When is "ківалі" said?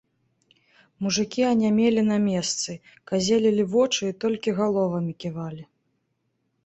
5.25-5.63